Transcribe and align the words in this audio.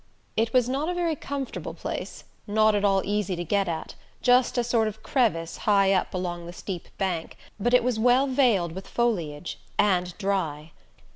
It 0.35 0.51
was 0.51 0.67
not 0.67 0.89
a 0.89 0.95
very 0.95 1.15
comfortable 1.15 1.75
place, 1.75 2.23
not 2.47 2.73
at 2.73 2.83
all 2.83 3.03
easy 3.05 3.35
to 3.35 3.43
get 3.43 3.67
at, 3.67 3.93
just 4.23 4.57
a 4.57 4.63
sort 4.63 4.87
of 4.87 5.03
crevice 5.03 5.57
high 5.69 5.93
up 5.93 6.11
along 6.15 6.47
the 6.47 6.53
steep 6.53 6.87
bank, 6.97 7.37
but 7.59 7.75
it 7.75 7.83
was 7.83 7.99
well 7.99 8.25
veiled 8.25 8.71
with 8.71 8.87
foliage 8.87 9.59
and 9.77 10.17
dry. 10.17 10.71